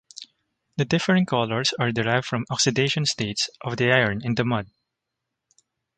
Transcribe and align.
The 0.77 0.85
differing 0.85 1.27
colors 1.27 1.75
are 1.79 1.91
derived 1.91 2.25
from 2.25 2.47
oxidation 2.49 3.05
states 3.05 3.51
of 3.63 3.77
the 3.77 3.91
iron 3.91 4.23
in 4.25 4.33
the 4.33 4.43
mud. 4.43 4.65